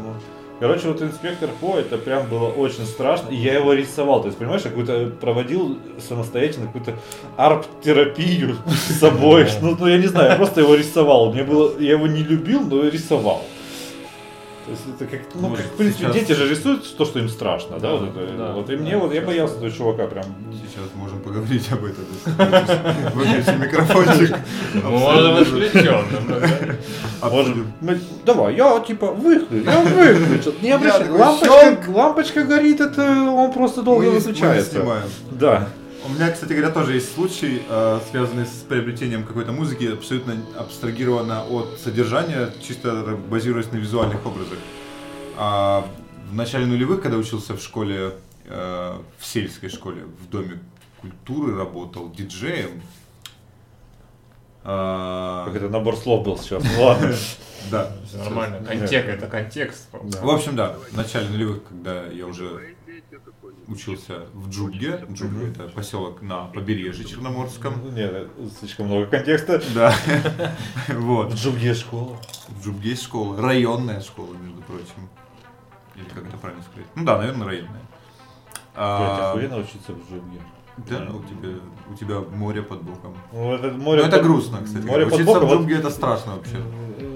[0.59, 3.29] Короче, вот инспектор По, это прям было очень страшно.
[3.29, 4.21] И я его рисовал.
[4.21, 6.93] То есть, понимаешь, я какую-то проводил самостоятельно какую-то
[7.35, 9.47] арт-терапию с собой.
[9.61, 11.33] Ну, ну, я не знаю, я просто его рисовал.
[11.33, 13.43] Мне было, я его не любил, но рисовал.
[14.65, 17.19] То есть это как, ну, Может, как, в принципе, сейчас- дети же рисуют то, что
[17.19, 18.33] им страшно, да, Да, вот это.
[18.37, 20.23] да, вот и да, мне вот я боялся этого чувака прям.
[20.53, 22.05] Сейчас можем поговорить об этом.
[23.13, 24.35] Выключи микрофончик.
[24.83, 25.45] Можно.
[27.29, 27.73] Можем.
[27.81, 30.53] Мы- давай, я типа выключу, я выключил.
[30.61, 31.09] Не обращай.
[31.87, 35.03] Лампочка, горит, это он просто долго выключается.
[35.31, 35.67] Да.
[36.05, 41.45] У меня, кстати говоря, тоже есть случай, э, связанный с приобретением какой-то музыки, абсолютно абстрагировано
[41.45, 44.57] от содержания, чисто базируясь на визуальных образах.
[45.37, 45.87] А
[46.29, 50.59] в начале нулевых, когда учился в школе, э, в сельской школе, в Доме
[50.99, 52.81] культуры работал диджеем.
[54.65, 56.63] А, Как это набор слов был сейчас.
[56.63, 57.13] Ну ладно.
[57.71, 57.93] Да.
[58.13, 58.57] Нормально.
[58.65, 59.87] Контекст, это контекст.
[59.93, 62.75] В общем, да, в начале нулевых, когда я уже
[63.67, 68.27] учился в Джуге, Джуга это поселок на побережье Черноморском, Ну, Нет,
[68.59, 69.61] слишком много контекста.
[69.73, 69.95] да,
[70.89, 72.17] вот, В Джуге школа.
[72.49, 75.09] в Джуге есть школа, районная школа, между прочим,
[75.95, 77.71] или как это правильно сказать, ну да, наверное, районная.
[77.71, 77.85] Блять,
[78.75, 80.41] А, охуенно учиться в Джуге.
[80.77, 81.49] Да, у тебя,
[81.91, 83.15] у тебя море под боком.
[83.31, 84.85] Ну, это Ну, море это под- грустно, кстати.
[84.85, 85.47] Море под Учиться боком.
[85.47, 86.57] в вот- Джуге это страшно вообще.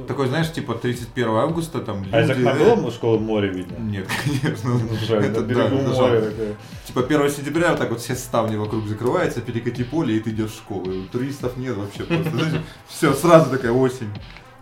[0.08, 3.78] Такой, знаешь, типа 31 августа там А из люди- окна было школы море видно?
[3.80, 4.70] Нет, конечно.
[4.70, 6.56] Ну, Жаль, Это на да, берегу это моря такое.
[6.86, 10.52] Типа 1 сентября вот так вот все ставни вокруг закрываются, перекати поле, и ты идешь
[10.52, 10.89] в школу.
[10.91, 12.32] И туристов нет вообще просто.
[12.88, 14.10] Все, сразу такая осень.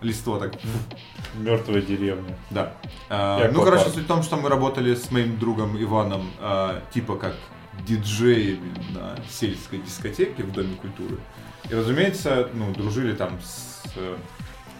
[0.01, 0.53] Листва так.
[1.39, 2.37] Мертвая деревня.
[2.49, 2.73] Да.
[3.09, 7.15] А, ну, короче, суть в том, что мы работали с моим другом Иваном, а, типа
[7.15, 7.35] как
[7.83, 11.17] диджеями на сельской дискотеке в Доме культуры.
[11.69, 14.17] И, разумеется, ну, дружили там с э,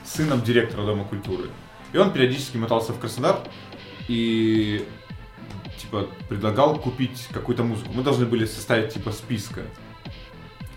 [0.04, 1.50] сыном директора Дома культуры.
[1.94, 3.40] И он периодически мотался в Краснодар
[4.08, 4.86] и
[5.80, 7.92] типа предлагал купить какую-то музыку.
[7.94, 9.62] Мы должны были составить типа списка.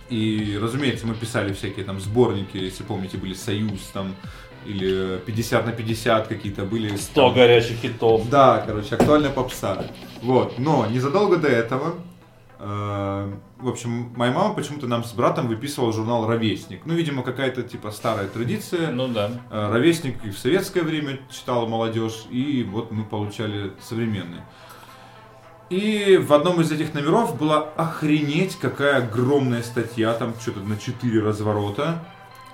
[0.09, 4.15] И, разумеется, мы писали всякие там сборники, если помните, были Союз там,
[4.67, 6.97] или 50 на 50 какие-то были.
[6.97, 8.29] 100 там, горячих хитов.
[8.29, 9.85] да, короче, актуальная попса.
[10.23, 10.59] Вот.
[10.59, 11.95] Но незадолго до этого
[12.59, 16.83] Э, В общем, моя мама почему-то нам с братом выписывала журнал «Ровесник».
[16.85, 18.91] Ну, видимо, какая-то типа старая традиция.
[18.91, 19.31] Ну да.
[19.51, 24.41] Э, Ровесник и в советское время читала молодежь, и вот мы получали современный.
[25.71, 31.21] И в одном из этих номеров была охренеть какая огромная статья, там что-то на 4
[31.21, 32.05] разворота,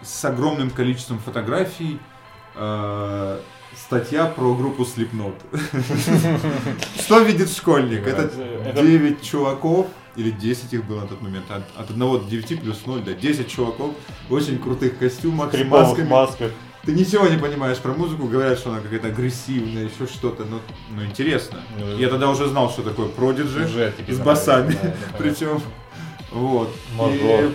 [0.03, 1.99] с огромным количеством фотографий.
[2.55, 3.41] Э,
[3.77, 5.35] Статья про группу Slipknot.
[7.01, 8.07] Что видит школьник?
[8.07, 8.31] Это
[8.65, 12.61] Это- 9 чуваков, или 10 их было на тот момент, от, от 1 до 9
[12.61, 13.95] плюс 0, да, 10 чуваков
[14.29, 16.09] в очень крутых костюмах, с масками.
[16.09, 16.53] масках.
[16.85, 21.05] Ты ничего не понимаешь про музыку, говорят, что она какая-то агрессивная, еще что-то, ну, ну
[21.05, 21.59] интересно.
[21.79, 24.79] Ну, Я тогда уже знал, что такое продиджи с басами,
[25.19, 25.61] причем,
[26.31, 26.73] вот.
[26.97, 27.45] Мажор.
[27.45, 27.55] И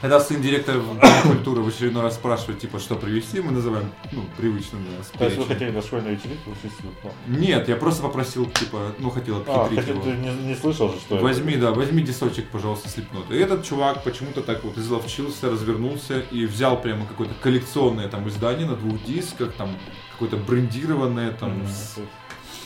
[0.00, 0.80] Когда сын директора
[1.24, 5.08] культуры в очередной раз спрашивает, типа, что привезти, мы называем, ну, привычным нас.
[5.08, 6.82] То есть вы хотели на школьную вечеринку учиться?
[7.26, 10.02] Нет, я просто попросил, типа, ну, хотел А, обхитрить хотя его.
[10.04, 11.24] ты не, не слышал же, что это?
[11.24, 13.28] Возьми, да, возьми дисочек, пожалуйста, слепнут.
[13.32, 18.66] И этот чувак почему-то так вот изловчился, развернулся и взял прямо какое-то коллекционное там издание
[18.68, 19.76] на двух дисках, там
[20.12, 21.66] какое-то брендированное, там, Мгм.
[21.66, 21.98] с-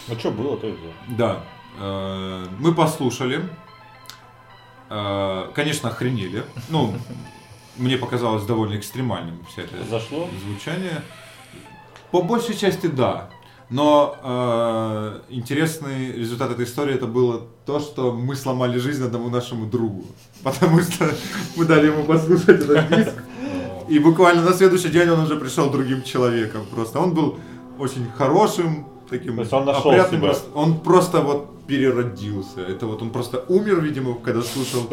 [0.08, 0.92] Ну что было, то и было.
[1.16, 1.44] да.
[1.80, 3.48] Э, Мы послушали.
[4.94, 6.44] Э, Конечно, охренели.
[6.68, 6.94] Ну,
[7.78, 10.28] мне показалось довольно экстремальным вся это Зашло?
[10.44, 11.02] звучание.
[12.10, 13.30] По большей части да.
[13.70, 19.64] Но э, интересный результат этой истории это было то, что мы сломали жизнь одному нашему
[19.64, 20.04] другу.
[20.42, 21.10] Потому что
[21.56, 23.14] мы дали ему послушать этот диск.
[23.88, 26.66] И буквально на следующий день он уже пришел другим человеком.
[26.70, 27.38] Просто он был
[27.78, 30.20] очень хорошим, таким То есть он нашел опрятным.
[30.20, 30.28] себя.
[30.30, 32.60] рас- Он просто вот переродился.
[32.68, 34.80] Это вот он просто умер, видимо, когда слушал,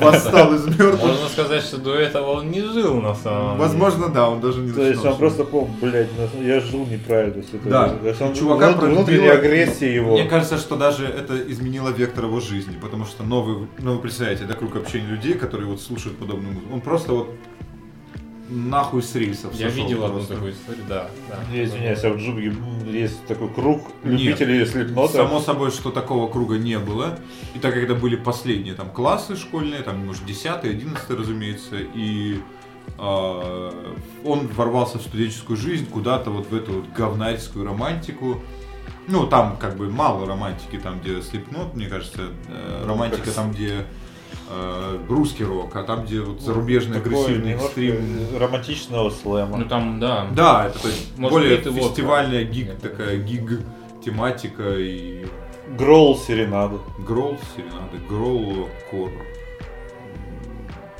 [0.00, 1.02] восстал из мертвых.
[1.02, 4.72] Можно сказать, что до этого он не жил на самом Возможно, да, он даже не
[4.72, 6.08] То есть он просто помнил, блядь,
[6.40, 7.42] я жил неправильно.
[7.64, 7.88] Да.
[7.88, 9.32] То есть он, Чувака пробило.
[9.32, 10.12] агрессия его.
[10.12, 14.44] Мне кажется, что даже это изменило вектор его жизни, потому что новый, ну вы представляете,
[14.44, 17.28] да, круг общения людей, которые вот слушают подобную музыку, он просто вот
[18.48, 20.34] нахуй с рельсов Я сошел видел одну просто.
[20.34, 21.08] такую историю, да.
[21.28, 21.38] да.
[21.52, 22.54] Я извиняюсь, а в Джубге
[22.86, 24.20] есть такой круг Нет.
[24.20, 25.14] любителей слепнота.
[25.14, 27.18] Само собой, что такого круга не было.
[27.54, 32.40] И так как это были последние там классы школьные, там, может, 10 11 разумеется, и
[32.98, 38.40] а, он ворвался в студенческую жизнь куда-то вот в эту вот говнарскую романтику.
[39.06, 43.34] Ну, там как бы мало романтики, там, где слепнот, мне кажется, э, романтика как с-
[43.36, 43.84] там, где
[44.50, 48.38] э, русский рок, а там, где вот зарубежный Такой агрессивный экстрим.
[48.38, 49.56] романтичного слэма.
[49.56, 50.26] Ну там, да.
[50.32, 52.50] Да, это то есть Может, более это вот, фестивальная да.
[52.50, 53.60] гиг, Нет, такая гиг
[54.04, 55.26] тематика и
[55.70, 56.76] Гроул серенады.
[56.98, 59.10] Гролл серенады, гролл кор.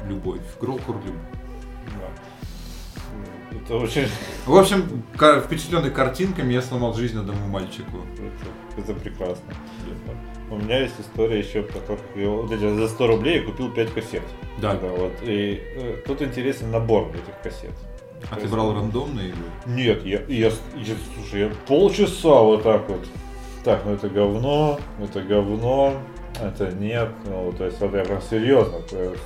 [0.06, 0.40] Любовь.
[0.60, 1.20] Гролл кор любовь.
[3.52, 4.08] Это очень...
[4.46, 7.98] В общем, впечатленный картинками я сломал жизнь одному мальчику.
[8.76, 9.54] Это, это прекрасно.
[10.50, 13.70] У меня есть история еще про как я вот эти за 100 рублей я купил
[13.70, 14.22] 5 кассет.
[14.60, 14.74] Да.
[14.74, 15.12] вот.
[15.22, 17.72] И э, тут интересен набор этих кассет.
[18.30, 19.34] А То ты есть- брал рандомно или?
[19.66, 23.00] Нет, я, я, я- слушай, я полчаса вот так вот.
[23.64, 25.94] Так, ну это говно, это говно,
[26.40, 27.08] это нет.
[27.26, 28.80] Ну, то есть вот я прям серьезно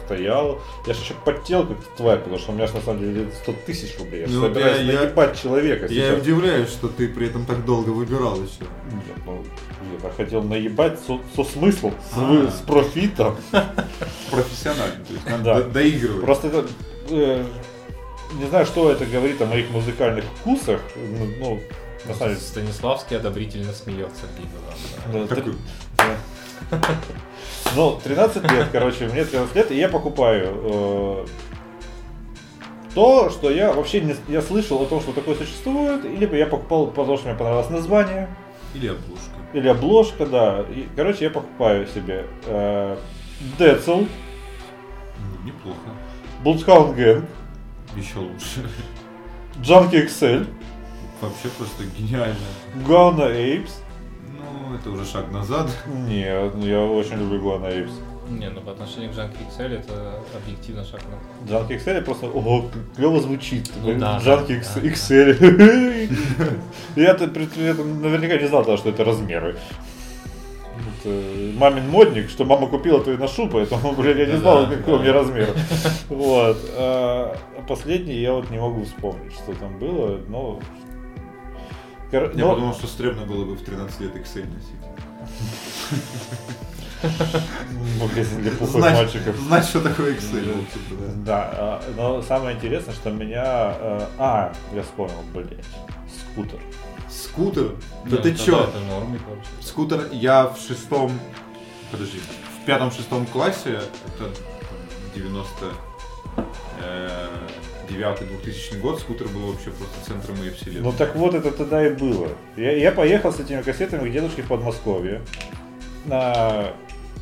[0.05, 0.61] стоял.
[0.87, 3.53] Я же еще потел как тварь, потому что у меня же на самом деле 100
[3.67, 4.23] тысяч рублей.
[4.23, 6.21] Я же Ну, собираюсь я- я- наебать человека Я сейчас.
[6.23, 8.65] удивляюсь, что ты при этом так долго выбирал еще.
[8.93, 9.45] Нет, ну,
[10.03, 12.51] я хотел наебать со, со смыслом, с, А.
[12.51, 13.37] с профитом.
[14.31, 16.25] Профессионально, то есть надо доигрывать.
[16.25, 16.67] Просто это,
[17.11, 17.45] э,
[18.35, 20.81] не знаю, что это говорит о моих музыкальных вкусах.
[20.97, 21.61] Ну, ну,
[22.07, 24.23] на самом деле, Станиславский одобрительно смеется.
[24.37, 25.25] типа,
[25.97, 26.05] да,
[27.77, 31.27] Ну, 13 лет, короче, мне 13 лет, и я покупаю э,
[32.95, 36.87] то, что я вообще не я слышал о том, что такое существует, либо я покупал
[36.89, 38.29] потому, что мне понравилось название,
[38.75, 39.31] Или обложка.
[39.53, 40.65] или обложка, да.
[40.75, 42.97] И, короче, я покупаю себе э,
[43.59, 44.01] Децл,
[45.19, 45.79] Ну, неплохо.
[46.43, 47.25] Bloodhound Gang,
[47.97, 48.69] Еще лучше.
[49.57, 50.47] Junkie XL,
[51.21, 52.37] Вообще просто гениально.
[52.87, 53.73] Guana Apes.
[54.69, 55.71] Ну, это уже шаг назад.
[55.87, 57.93] Нет, ну, я очень люблю Guana Apes.
[58.29, 62.67] Не, ну по отношению к Жанке XL это объективно шаг на Junkie XL просто, ого,
[62.95, 63.71] клево звучит.
[63.83, 64.89] Ну да, Junkie да, да.
[64.89, 66.59] XL.
[66.97, 69.57] Я-то наверняка не знал, что это размеры.
[71.01, 71.09] Это
[71.57, 74.95] мамин модник, что мама купила, то и ношу, поэтому, блядь, я не знал, Да, какой
[74.95, 75.49] у меня размер.
[76.11, 76.59] Вот.
[76.77, 77.35] А
[77.67, 80.61] последний я вот не могу вспомнить, что там было, но...
[82.11, 84.75] Кор- Я но- подумал, что стрёмно было бы в 13 лет Excel носить.
[88.01, 89.37] Магазин для пухлых мальчиков.
[89.37, 90.53] знать, что такое Excel.
[90.53, 91.13] в общем-то, да.
[91.25, 93.45] Да, а, но самое интересное, что меня...
[93.79, 95.65] э, А, я вспомнил, блядь,
[96.33, 96.59] скутер.
[97.11, 97.73] Скутер?
[98.05, 98.71] Да Ну, ты чё?
[99.61, 101.13] Скутер я в шестом...
[101.91, 102.21] Подожди.
[102.63, 104.31] В пятом-шестом классе, это
[107.89, 110.83] 99-2000 год, скутер был вообще просто центром моей вселенной.
[110.83, 112.29] Ну так вот это тогда и было.
[112.57, 115.23] Я, я поехал с этими кассетами к дедушке в Подмосковье.
[116.07, 116.69] На...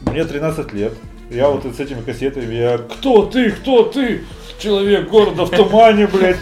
[0.03, 0.93] Мне 13 лет.
[1.31, 2.79] Я вот с этими кассетами, я...
[2.79, 3.51] Кто ты?
[3.51, 4.25] Кто ты?
[4.59, 6.39] Человек города в тумане, блядь.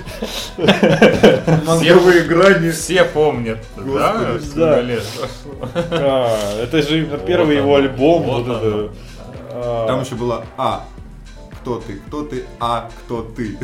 [1.67, 2.71] Мозговые грани.
[2.71, 4.39] Все помнят, да?
[4.55, 4.83] Да.
[5.91, 8.25] А, это же именно первый его альбом.
[9.57, 10.85] А, Там еще было А.
[11.65, 11.95] Кто ты?
[11.95, 12.45] Кто ты?
[12.61, 12.91] А.
[13.07, 13.57] Кто ты?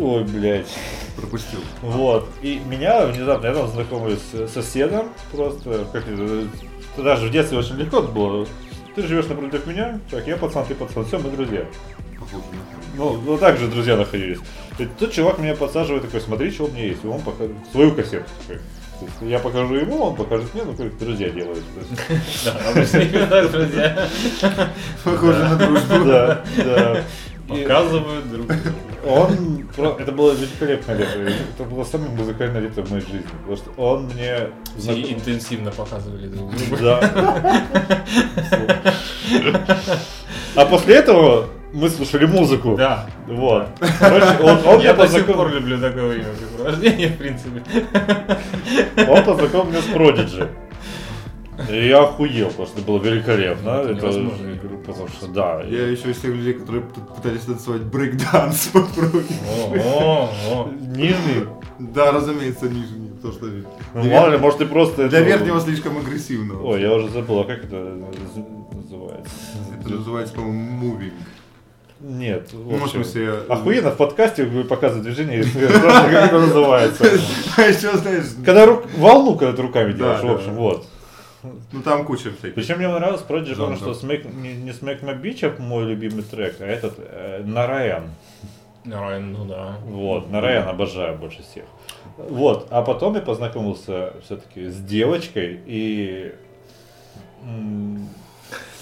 [0.00, 0.76] Ой, блядь.
[1.14, 1.60] Пропустил.
[1.82, 2.28] Вот.
[2.42, 6.48] И меня внезапно, я там знакомлюсь с соседом, просто, как это,
[6.96, 8.44] тогда же в детстве очень легко было.
[8.96, 11.64] Ты живешь напротив меня, так, я пацан, ты пацан, все, мы друзья.
[12.96, 14.40] Ну, ну так же друзья находились.
[14.80, 17.04] И тут чувак меня подсаживает такой, смотри, что у меня есть.
[17.04, 18.26] И он покажет свою кассету.
[18.48, 18.60] такой.
[19.20, 21.62] Я покажу ему, он покажет мне, ну как друзья делают.
[22.44, 24.08] Да, обычно именно так, друзья.
[25.04, 26.04] Похоже на дружбу.
[26.04, 27.04] Да, да.
[27.48, 28.62] Показывают друг другу.
[29.06, 29.66] Он,
[29.98, 31.18] это было великолепное лето.
[31.54, 33.24] Это было самое музыкальное лето в моей жизни.
[33.38, 34.50] Потому что он мне...
[34.76, 36.76] Все интенсивно показывали друг другу.
[36.82, 37.64] Да.
[40.54, 42.74] А после этого мы слушали музыку.
[42.76, 43.06] Да.
[43.26, 43.68] Вот.
[43.98, 47.62] Короче, он, он Я до сих пор люблю такое времяпрепровождение, в принципе.
[49.08, 50.48] он познакомил меня с Prodigy.
[51.70, 53.70] И я охуел, потому что это было великолепно.
[53.70, 54.76] Это Это, невозможная игра.
[54.86, 55.60] потому что, да.
[55.62, 60.28] Я еще из тех людей, которые пытались танцевать брейк-данс по.
[60.80, 61.46] Нижний.
[61.80, 63.08] Да, разумеется, нижний.
[63.22, 63.46] То, что
[63.94, 65.08] Ну, мало ли, может, ты просто...
[65.08, 66.62] для верхнего слишком агрессивного.
[66.64, 69.34] Ой, я уже забыл, а как это наз- называется?
[69.80, 71.12] Это называется, по-моему, мувинг.
[72.00, 77.04] Нет, в Ну, в общем, смысле, Охуенно в подкасте вы показываете движение, как это называется.
[77.56, 80.86] А Когда рук, волну, когда ты руками Да, делаешь, в общем, вот.
[81.72, 82.54] ну там куча всяких.
[82.54, 86.94] Причем мне нравилось Prodigy, потому что не, Smack My Bitch, мой любимый трек, а этот
[86.98, 88.10] э, Нараян.
[88.84, 89.76] Райан, ну да.
[89.84, 91.64] Вот, Нараян обожаю больше всех.
[92.16, 96.32] Вот, а потом я познакомился все-таки с девочкой и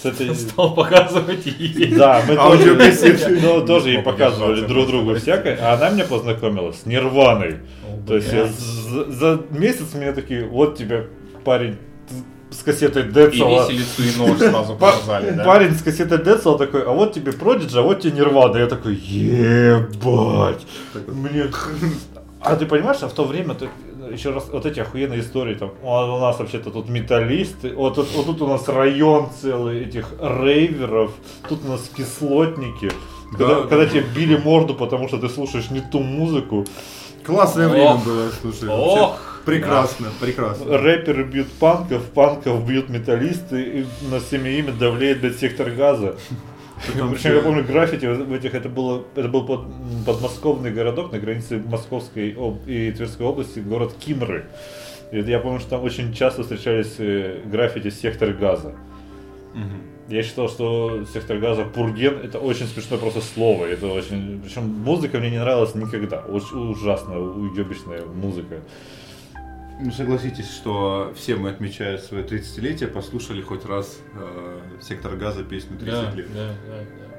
[0.03, 0.35] с этой...
[0.35, 1.95] Стал показывать ей.
[1.95, 3.41] Да, мы тоже, Аудиокассеты.
[3.41, 7.57] ну, тоже ей Мог показывали друг другу всякое, а она меня познакомила с Нирваной.
[8.07, 11.09] То есть за, за месяц мне такие, вот тебе
[11.45, 11.77] парень
[12.51, 13.69] с кассетой И Децела.
[13.69, 15.45] виселицу и нож сразу показали, да?
[15.45, 18.59] Парень с кассетой Децела такой, а вот тебе Prodigy, а вот тебе Нирвана.
[18.59, 20.65] Я такой, ебать.
[21.09, 21.47] Мне...
[22.41, 23.69] А ты понимаешь, а в то время ты
[24.13, 28.09] еще раз вот эти охуенные истории там, «О, у нас вообще-то тут металлисты, вот, тут-
[28.15, 31.13] вот тут у нас район целый этих рейверов,
[31.49, 32.91] тут у нас кислотники.
[33.33, 33.87] Когда, Да, когда да.
[33.87, 36.65] тебе били морду, потому что ты слушаешь не ту музыку,
[37.25, 37.73] Классное Ох.
[37.73, 38.69] время было, слушай.
[38.69, 39.19] Ох.
[39.45, 40.79] Прекрасно, прекрасно.
[40.79, 46.15] рэперы бьют панков, панков бьют металлисты, и на всеми ими давлеет, блядь, сектор газа.
[46.85, 49.67] Причем я помню граффити в этих, это было, это был под,
[50.05, 52.37] подмосковный городок на границе Московской
[52.67, 54.47] и Тверской области, город Кимры.
[55.13, 58.75] И я помню, что там очень часто встречались э, граффити сектор газа.
[59.55, 59.81] Мгм.
[60.09, 63.67] Я считал, что сектор газа Пурген это очень смешное просто слово.
[63.67, 64.41] Это очень.
[64.43, 66.21] Причем музыка мне не нравилась никогда.
[66.21, 68.61] Очень ужасно уебищная музыка.
[69.79, 75.77] Ну, согласитесь, что все мы, отмечая свое 30-летие, послушали хоть раз э, «Сектор газа» песню
[75.79, 76.33] 30 Да, лет.
[76.35, 76.77] да, да,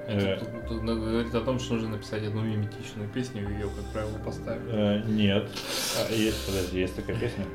[0.08, 0.12] да.
[0.14, 0.18] Э.
[0.36, 3.86] Это тут- тут говорит о том, что нужно написать одну миметичную песню и ее, как
[3.94, 4.62] правило, поставить.
[4.70, 5.48] Э, нет.
[6.00, 7.46] А, есть, подожди, есть такая песня.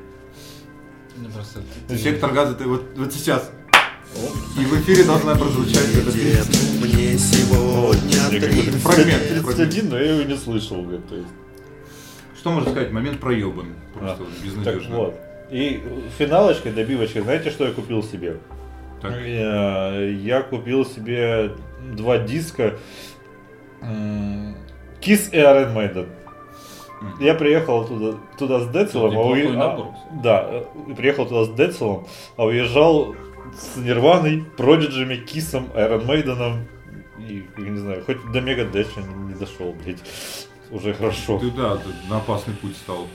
[1.17, 3.51] Ну, просто Ну, «Сектор газа» ты вот, вот сейчас.
[4.57, 6.79] И в эфире должна прозвучать эта песня.
[6.79, 8.71] мне сегодня Я как бы три.
[8.79, 10.85] Фрагмент, 31, но я его не слышал.
[10.85, 11.27] то есть.
[12.43, 12.91] Что можно сказать?
[12.91, 13.67] Момент проебан.
[13.93, 14.95] Просто А, вот Так безнадежно.
[14.97, 15.15] вот.
[15.49, 15.81] И
[16.17, 18.35] финалочкой, добивочкой, знаете, что я купил себе?
[19.01, 19.13] Так.
[19.15, 21.51] Э, Я купил себе
[21.95, 22.73] два диска
[23.81, 26.07] Kiss и Iron Maiden.
[27.21, 32.07] Я приехал туда, туда с Децелом, а уе- а- да, э, приехал туда с Децелом,
[32.35, 33.15] а уезжал
[33.57, 36.63] с Нирваной, Продиджами, Кисом, Iron Maiden
[37.19, 39.99] и, я не знаю, хоть до Мега Дэша не, не дошел, блядь,
[40.71, 41.39] уже хорошо.
[41.39, 43.07] Ты да, ты на опасный путь стал.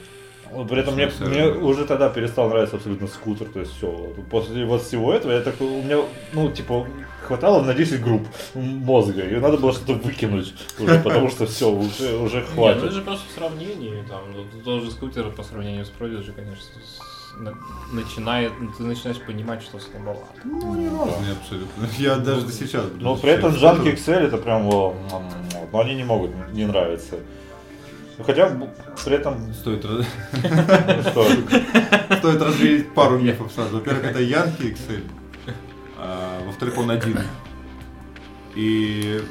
[0.68, 4.14] При этом мне, мне уже тогда перестал нравиться абсолютно скутер, то есть все.
[4.30, 5.98] После вот всего этого я такой, у меня,
[6.32, 6.86] ну, типа,
[7.22, 12.16] хватало на 10 групп мозга, и надо было что-то выкинуть уже, потому что все, уже,
[12.16, 12.92] уже Не, ну это хватит.
[12.92, 16.64] же просто в сравнении, там, ну, тот же скутер по сравнению с Prodigy, конечно,
[17.92, 20.26] начинает, ну, ты начинаешь понимать, что слабовато.
[20.44, 21.86] Ну, не разные абсолютно.
[21.98, 24.14] Я даже до сейчас буду Но при этом Junkie скутер.
[24.16, 24.96] XL это прям, но
[25.72, 27.16] они не могут не нравиться.
[28.18, 28.50] Ну, Хотя
[29.04, 30.02] при этом, Стоит, ну,
[32.18, 33.76] стоит развеять пару мифов сразу.
[33.76, 35.02] Во-первых, это Янки XL.
[35.98, 37.18] а, Во-вторых, он один.
[38.56, 39.22] И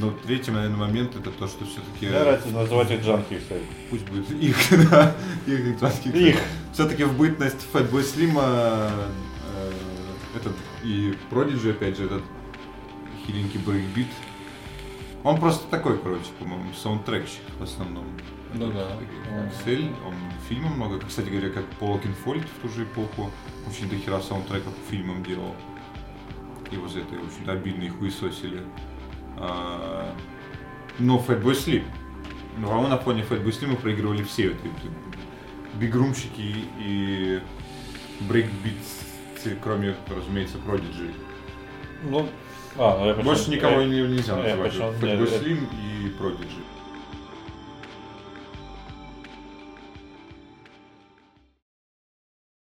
[0.00, 2.06] ну, третий, наверное, момент это то, что все-таки...
[2.06, 3.62] Мне нравится называть их джанки, кстати.
[3.90, 4.56] Пусть будет их,
[4.90, 5.14] да,
[5.46, 6.08] их, их, джанки.
[6.08, 6.40] Их.
[6.72, 8.38] Все-таки в бытность Fatboy Slim
[10.36, 12.22] этот и Prodigy, опять же, этот
[13.26, 14.08] хиленький брейкбит.
[15.22, 18.04] Он просто такой, короче, по-моему, саундтрекщик в основном.
[18.52, 18.88] Ну да.
[19.46, 20.14] Аксель, он
[20.48, 23.30] фильмы много, кстати говоря, как Пол Кинфольд в ту же эпоху,
[23.66, 25.54] очень до хера саундтреков к фильмам делал.
[26.70, 28.60] Его за это очень обидно и хуесосили.
[29.38, 30.14] А,
[30.98, 31.84] но Fatboy Slim.
[32.58, 37.40] Ну, а на фоне Fatboy Slim проигрывали все вот эти бигрумщики и
[38.20, 41.12] брейкбитсы, кроме, разумеется, Prodigy.
[42.04, 42.28] Ну,
[42.76, 44.72] а, ну я почему- Больше я- не, нельзя называть.
[44.72, 46.62] почему- Fatboy Slim и Prodigy.